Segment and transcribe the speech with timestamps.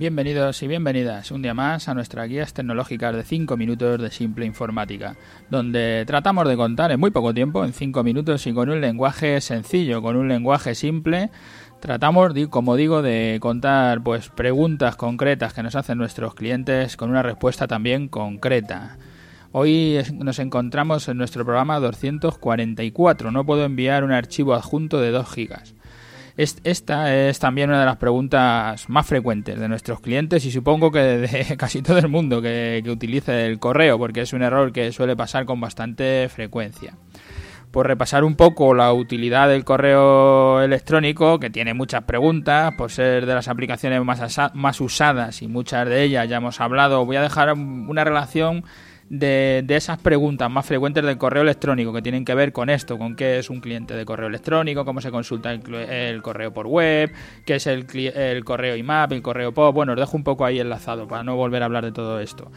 [0.00, 4.46] Bienvenidos y bienvenidas un día más a nuestras guías tecnológicas de 5 minutos de simple
[4.46, 5.14] informática,
[5.50, 9.38] donde tratamos de contar en muy poco tiempo, en 5 minutos y con un lenguaje
[9.42, 11.28] sencillo, con un lenguaje simple,
[11.80, 17.22] tratamos, como digo, de contar pues preguntas concretas que nos hacen nuestros clientes con una
[17.22, 18.96] respuesta también concreta.
[19.52, 23.32] Hoy nos encontramos en nuestro programa 244.
[23.32, 25.74] No puedo enviar un archivo adjunto de 2 gigas.
[26.40, 31.00] Esta es también una de las preguntas más frecuentes de nuestros clientes y supongo que
[31.00, 35.16] de casi todo el mundo que, utilice el correo, porque es un error que suele
[35.16, 36.94] pasar con bastante frecuencia.
[37.70, 43.26] Por repasar un poco la utilidad del correo electrónico, que tiene muchas preguntas, por ser
[43.26, 47.22] de las aplicaciones más, más usadas y muchas de ellas ya hemos hablado, voy a
[47.22, 48.64] dejar una relación
[49.10, 53.16] de, esas preguntas más frecuentes del correo electrónico que tienen que ver con esto, con
[53.16, 57.12] qué es un cliente de correo electrónico, cómo se consulta el, correo por web,
[57.44, 59.74] qué es el, el correo IMAP, el correo POP.
[59.74, 62.50] Bueno, os dejo un poco ahí enlazado para no volver a hablar de todo esto.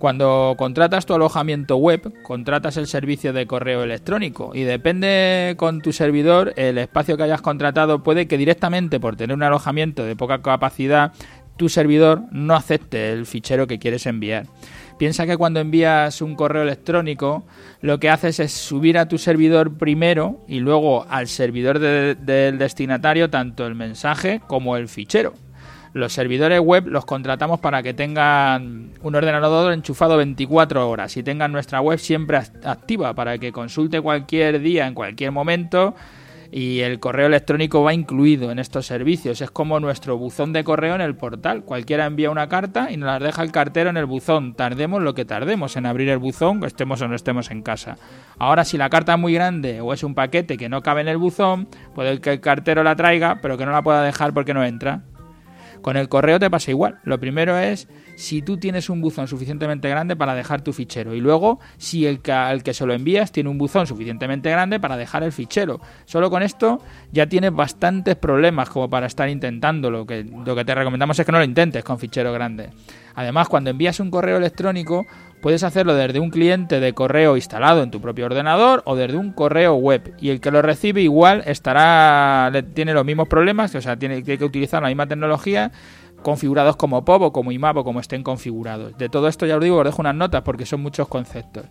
[0.00, 5.92] Cuando contratas tu alojamiento web, contratas el servicio de correo electrónico y depende con tu
[5.92, 10.40] servidor el espacio que hayas contratado puede que directamente por tener un alojamiento de poca
[10.40, 11.12] capacidad
[11.60, 14.46] tu servidor no acepte el fichero que quieres enviar.
[14.96, 17.44] Piensa que cuando envías un correo electrónico,
[17.82, 23.28] lo que haces es subir a tu servidor primero y luego al servidor del destinatario
[23.28, 25.34] tanto el mensaje como el fichero.
[25.92, 31.52] Los servidores web los contratamos para que tengan un ordenador enchufado 24 horas y tengan
[31.52, 35.94] nuestra web siempre activa para que consulte cualquier día, en cualquier momento
[36.52, 39.40] y el correo electrónico va incluido en estos servicios.
[39.40, 41.64] Es como nuestro buzón de correo en el portal.
[41.64, 44.54] Cualquiera envía una carta y nos la deja el cartero en el buzón.
[44.54, 47.96] Tardemos lo que tardemos en abrir el buzón, estemos o no estemos en casa.
[48.38, 51.08] Ahora, si la carta es muy grande o es un paquete que no cabe en
[51.08, 54.54] el buzón, puede que el cartero la traiga, pero que no la pueda dejar porque
[54.54, 55.02] no entra.
[55.82, 56.98] Con el correo te pasa igual.
[57.04, 61.14] Lo primero es si tú tienes un buzón suficientemente grande para dejar tu fichero.
[61.14, 65.22] Y luego, si el que, se lo envías tiene un buzón suficientemente grande para dejar
[65.22, 65.80] el fichero.
[66.04, 66.80] Solo con esto
[67.12, 70.06] ya tienes bastantes problemas como para estar intentándolo.
[70.08, 72.70] Lo que te recomendamos es que no lo intentes con fichero grande.
[73.14, 75.06] Además, cuando envías un correo electrónico,
[75.40, 79.32] puedes hacerlo desde un cliente de correo instalado en tu propio ordenador o desde un
[79.32, 80.14] correo web.
[80.20, 84.44] Y el que lo recibe igual estará tiene los mismos problemas, o sea, tiene, que
[84.44, 85.72] utilizar la misma tecnología
[86.22, 88.96] configurados como POP o como IMAP o como estén configurados.
[88.98, 91.64] De todo esto ya os digo, os dejo unas notas porque son muchos conceptos.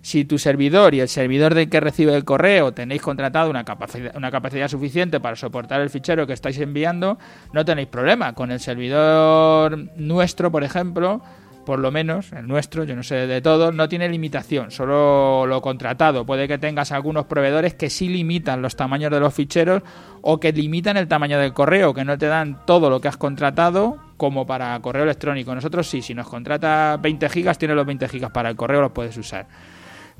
[0.00, 4.14] Si tu servidor y el servidor del que recibe el correo tenéis contratado una capacidad,
[4.14, 7.18] una capacidad suficiente para soportar el fichero que estáis enviando,
[7.54, 8.34] no tenéis problema.
[8.34, 11.22] Con el servidor nuestro, por ejemplo,
[11.64, 15.60] por lo menos el nuestro, yo no sé de todo, no tiene limitación, solo lo
[15.60, 16.24] contratado.
[16.24, 19.82] Puede que tengas algunos proveedores que sí limitan los tamaños de los ficheros
[20.22, 23.16] o que limitan el tamaño del correo, que no te dan todo lo que has
[23.16, 25.54] contratado como para correo electrónico.
[25.54, 28.92] Nosotros sí, si nos contrata 20 gigas, tienes los 20 gigas para el correo, los
[28.92, 29.46] puedes usar.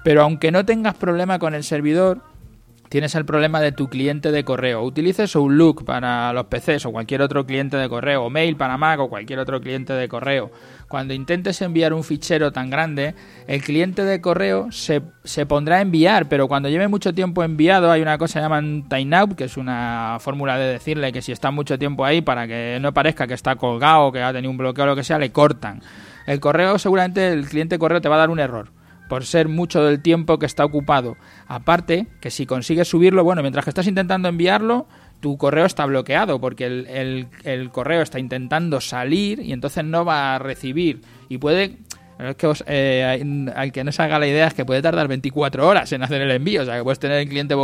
[0.02, 2.20] Pero aunque no tengas problema con el servidor,
[2.94, 4.84] tienes el problema de tu cliente de correo.
[4.84, 9.00] Utilices Outlook para los PCs o cualquier otro cliente de correo, o Mail para Mac
[9.00, 10.52] o cualquier otro cliente de correo.
[10.86, 13.16] Cuando intentes enviar un fichero tan grande,
[13.48, 15.00] el cliente de correo se,
[15.44, 19.34] pondrá a enviar, pero cuando lleve mucho tiempo enviado, hay una cosa que llaman timeout,
[19.34, 22.94] que es una fórmula de decirle que si está mucho tiempo ahí, para que no
[22.94, 25.82] parezca que está colgado, que ha tenido un bloqueo o lo que sea, le cortan.
[26.28, 28.68] El correo, seguramente el cliente de correo te va a dar un error
[29.08, 31.16] por ser mucho del tiempo que está ocupado.
[31.46, 34.86] Aparte, que si consigues subirlo, bueno, mientras que estás intentando enviarlo,
[35.20, 40.38] tu correo está bloqueado porque el, correo está intentando salir y entonces no va a
[40.38, 41.02] recibir.
[41.28, 41.78] Y puede
[42.18, 45.66] es que eh, al que no se haga la idea es que puede tardar 24
[45.66, 46.62] horas en hacer el envío.
[46.62, 47.54] O sea, que puedes tener el cliente,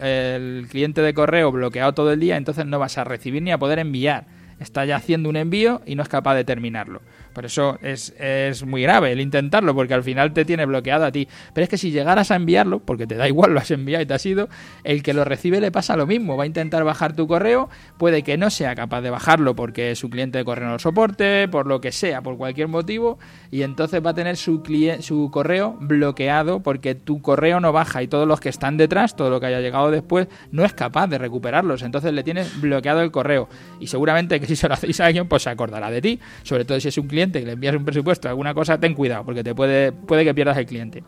[0.00, 3.58] el cliente de correo bloqueado todo el día, entonces no vas a recibir ni a
[3.58, 4.24] poder enviar.
[4.60, 7.00] Está ya haciendo un envío y no es capaz de terminarlo.
[7.32, 11.12] Por eso es, es, muy grave el intentarlo, porque al final te tiene bloqueado a
[11.12, 11.28] ti.
[11.54, 14.06] Pero es que si llegaras a enviarlo, porque te da igual, lo has enviado y
[14.06, 14.48] te has ido,
[14.84, 16.36] el que lo recibe le pasa lo mismo.
[16.36, 17.68] Va a intentar bajar tu correo,
[17.98, 21.48] puede que no sea capaz de bajarlo porque su cliente de correo no lo soporte,
[21.48, 23.18] por lo que sea, por cualquier motivo,
[23.50, 24.62] y entonces va a tener su,
[25.00, 29.30] su correo bloqueado porque tu correo no baja y todos los que están detrás, todo
[29.30, 31.82] lo que haya llegado después, no es capaz de recuperarlos.
[31.82, 33.48] Entonces le tienes bloqueado el correo.
[33.78, 36.64] Y seguramente que si se lo hacéis a alguien, pues se acordará de ti, sobre
[36.64, 39.44] todo si es un cliente que le envías un presupuesto, alguna cosa, ten cuidado, porque
[39.44, 41.02] te puede, puede que pierdas el cliente.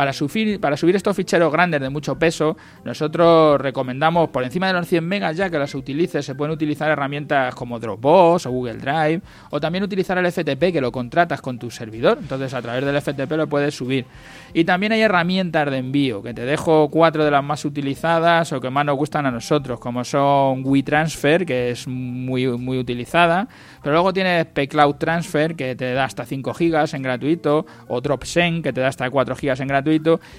[0.00, 5.06] Para subir, estos ficheros grandes de mucho peso, nosotros recomendamos por encima de los 100
[5.06, 9.20] megas ya que las utilices, se pueden utilizar herramientas como Dropbox o Google Drive,
[9.50, 12.16] o también utilizar el FTP que lo contratas con tu servidor.
[12.18, 14.06] Entonces a través del FTP lo puedes subir.
[14.54, 18.60] Y también hay herramientas de envío, que te dejo cuatro de las más utilizadas o
[18.60, 23.48] que más nos gustan a nosotros, como son WeTransfer, que es muy, muy utilizada,
[23.82, 28.62] pero luego tienes PayCloud Transfer, que te da hasta 5 GB en gratuito, o DropSend,
[28.62, 29.89] que te da hasta 4 GB en gratuito,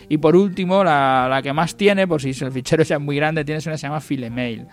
[0.09, 3.65] y por último, la, que más tiene, por si el fichero es muy grande, tienes
[3.65, 4.67] una que se llama FileMail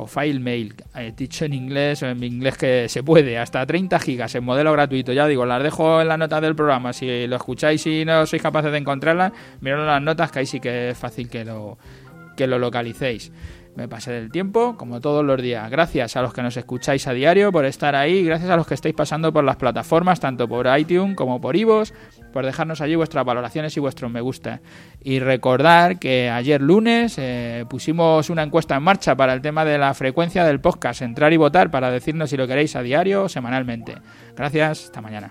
[0.00, 4.32] o FileMail, eh, dicho en inglés o en inglés que se puede, hasta 30 gigas
[4.36, 5.12] en modelo gratuito.
[5.12, 6.92] Ya digo, las dejo en las notas del programa.
[6.92, 10.60] Si lo escucháis y no sois capaces de encontrarlas, mirad las notas que ahí sí
[10.60, 11.78] que es fácil que lo,
[12.36, 13.32] que lo localicéis.
[13.76, 15.70] Me pasé del tiempo, como todos los días.
[15.70, 18.24] Gracias a los que nos escucháis a diario por estar ahí.
[18.24, 21.94] Gracias a los que estáis pasando por las plataformas, tanto por iTunes como por Ivos,
[22.32, 24.60] por dejarnos allí vuestras valoraciones y vuestros me gusta.
[25.02, 29.78] Y recordar que ayer lunes eh, pusimos una encuesta en marcha para el tema de
[29.78, 31.02] la frecuencia del podcast.
[31.02, 33.94] Entrar y votar para decirnos si lo queréis a diario o semanalmente.
[34.34, 35.30] Gracias, hasta mañana.